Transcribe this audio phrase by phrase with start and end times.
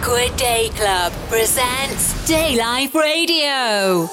[0.00, 4.08] Aqua Day Club presents Daylife Radio.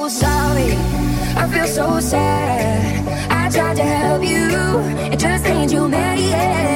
[0.00, 0.72] so sorry.
[1.36, 3.06] I feel so sad.
[3.30, 5.12] I tried to help you.
[5.12, 5.88] It just ain't you.
[5.88, 6.69] Yeah.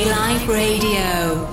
[0.00, 1.49] Daylife Radio.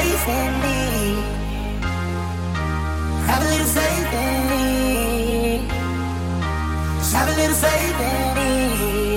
[0.00, 0.78] faith in me.
[3.28, 5.68] Have a little faith in me.
[6.98, 9.09] Just have a little faith in me.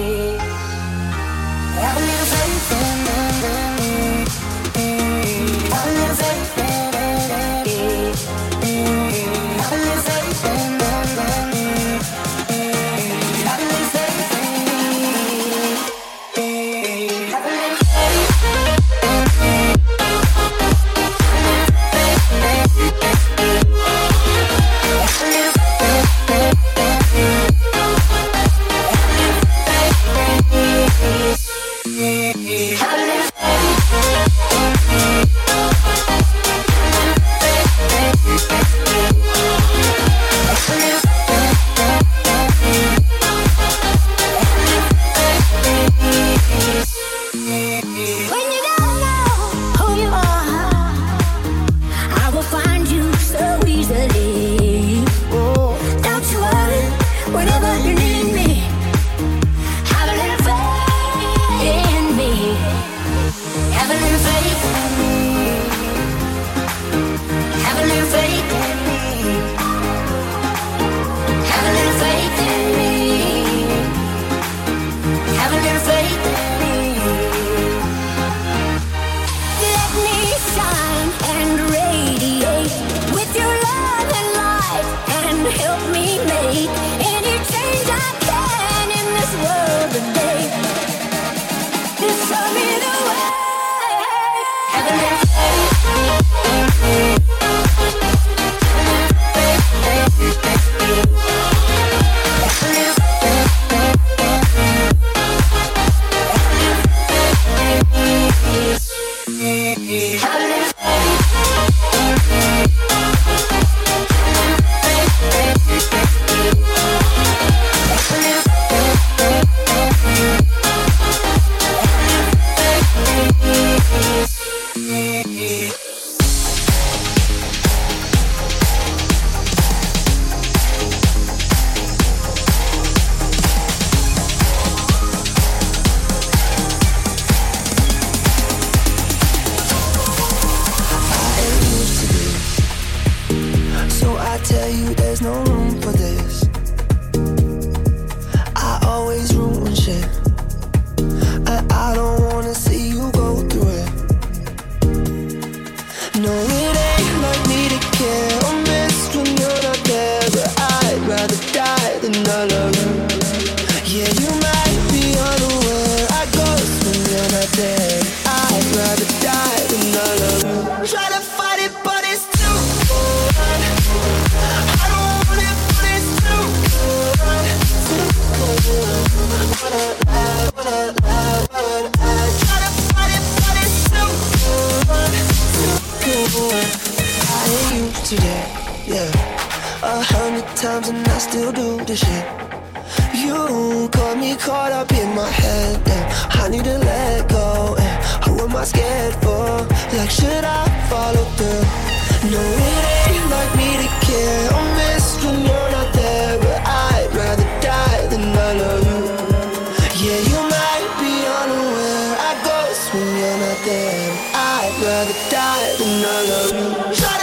[213.41, 217.22] I'd rather die than not love you.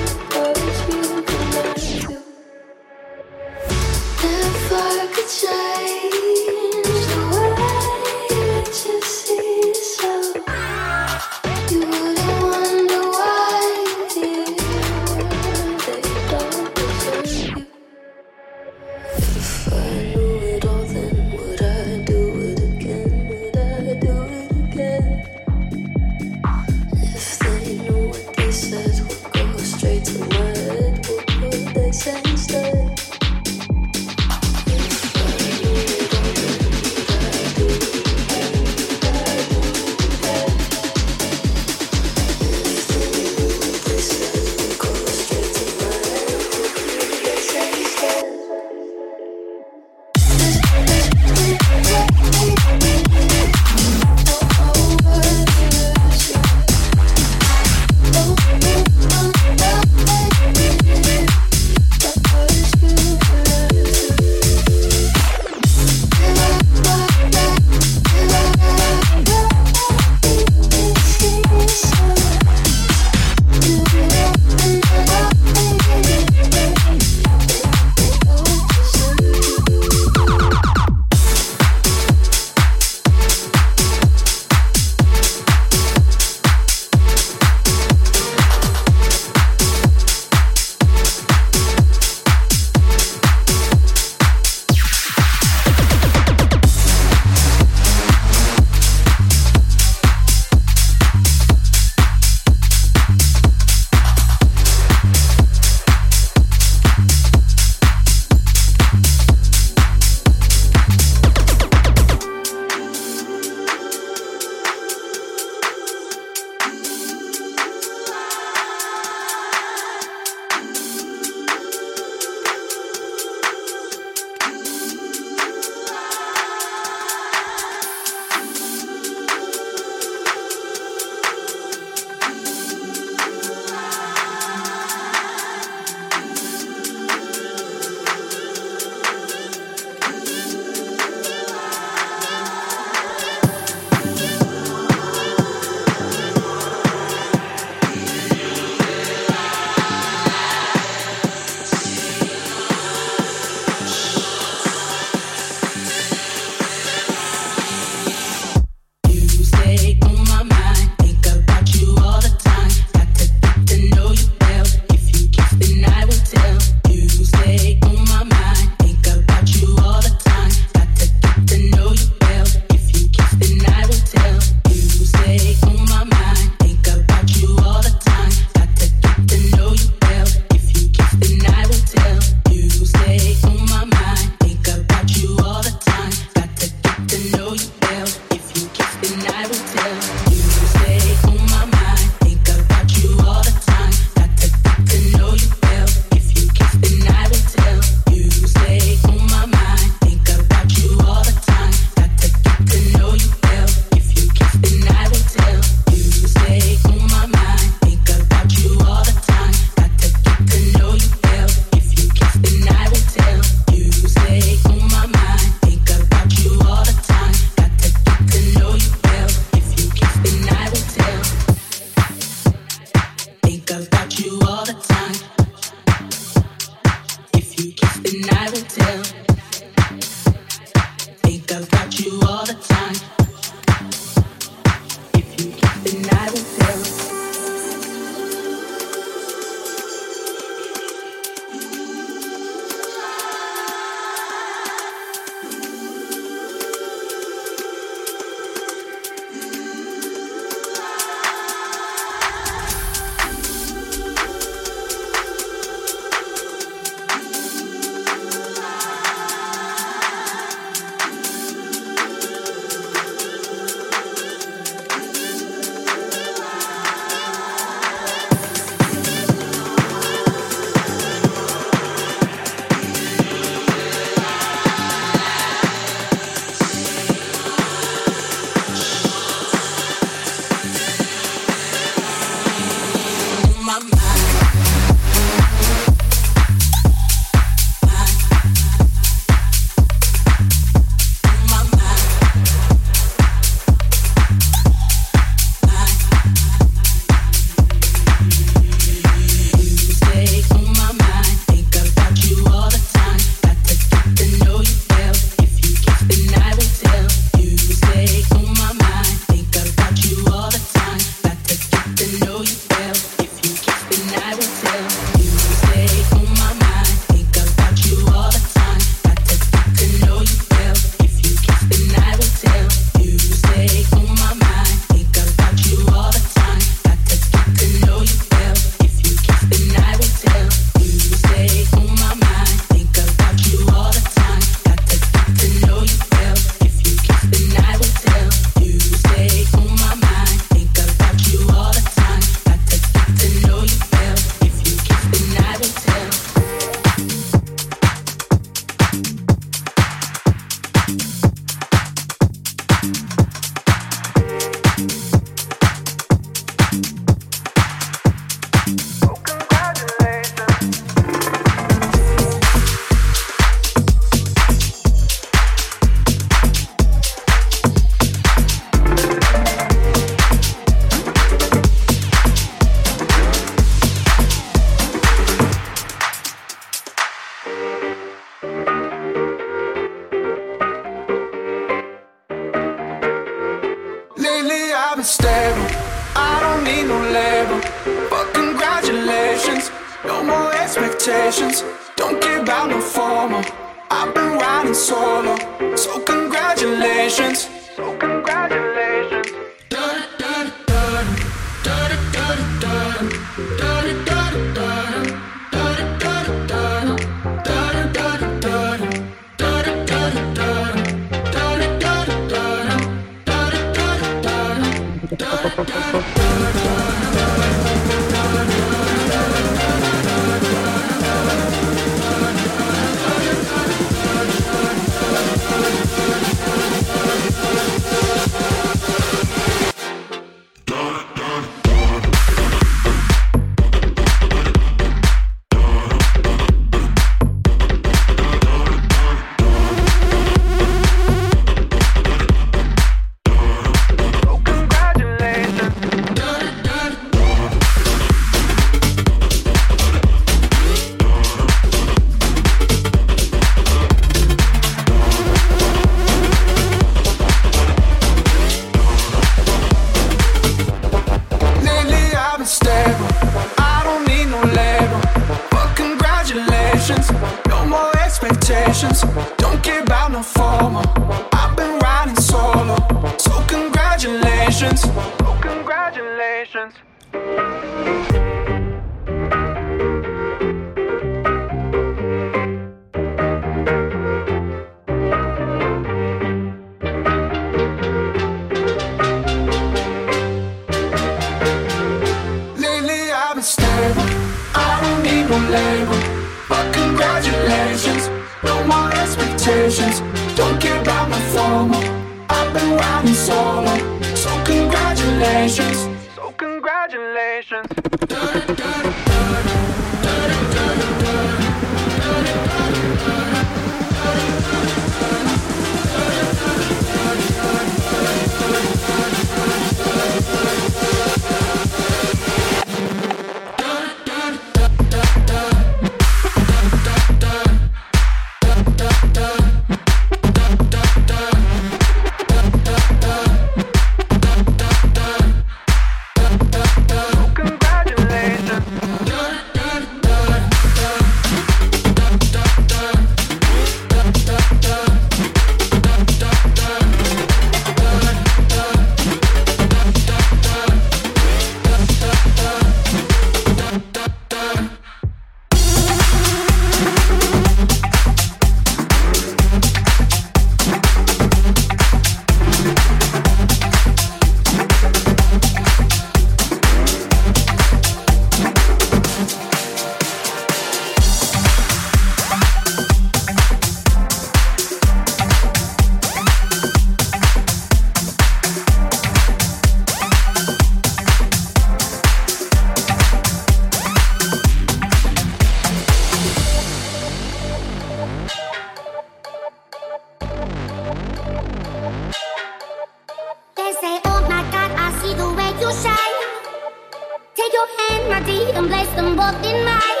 [598.68, 600.00] place them both in mine.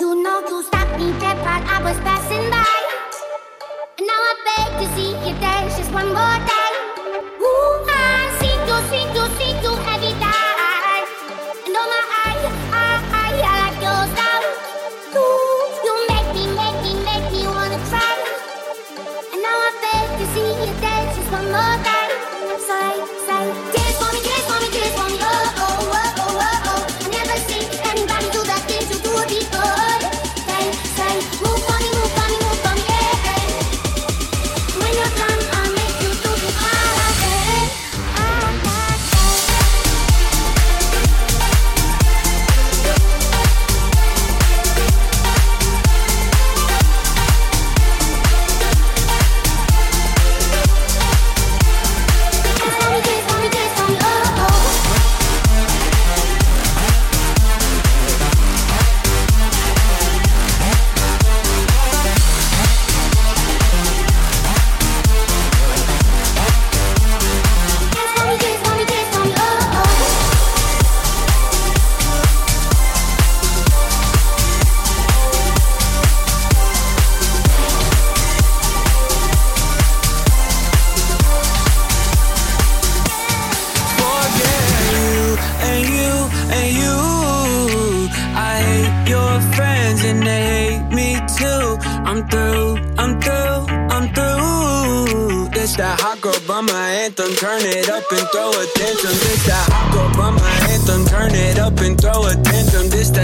[0.00, 2.74] You know you stopped me dead while I was passing by.
[3.98, 6.57] And now I beg to see you dance just one more time.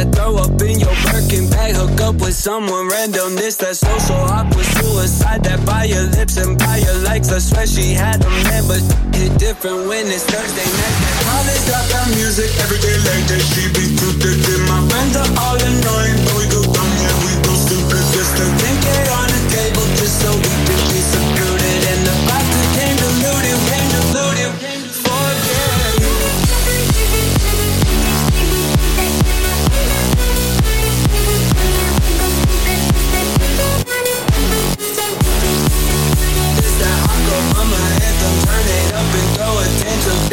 [0.05, 1.75] That throw up in your Birkin bag.
[1.75, 3.37] Hook up with someone random.
[3.37, 5.45] This that social awkward suicide.
[5.45, 7.31] That by your lips and by your likes.
[7.33, 8.83] I swear she had a man, but
[9.15, 10.97] hit different when it's Thursday night.
[11.25, 13.43] College got that music every day like that.
[13.43, 14.35] She be too thick.
[14.69, 16.74] My friends are all annoying, but we go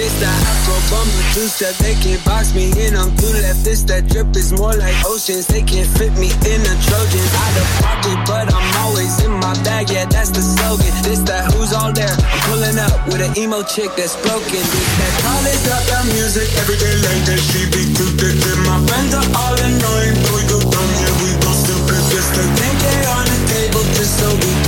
[0.02, 0.34] This that
[0.90, 2.98] Bummer juice that they can't box me in.
[2.98, 3.62] I'm too left.
[3.62, 5.46] This that drip is more like oceans.
[5.46, 7.22] They can't fit me in a Trojan.
[7.38, 9.94] Out of pocket, but I'm always in my bag.
[9.94, 10.90] Yeah, that's the slogan.
[11.06, 12.10] This that who's all there?
[12.10, 14.58] I'm pulling up with an emo chick that's broken.
[14.58, 17.38] This that college dropout music every day like that.
[17.38, 18.42] She be too thick.
[18.42, 20.92] And my friends are all annoying, we go dumb.
[20.98, 22.02] Yeah, we go stupid.
[22.10, 24.61] Just to think it on the table, just so we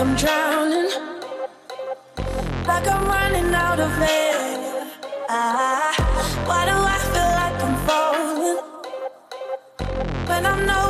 [0.00, 0.90] I'm drowning,
[2.68, 4.86] like I'm running out of air.
[5.28, 5.92] Ah,
[6.46, 8.58] why do I feel like I'm falling
[10.28, 10.87] when I'm no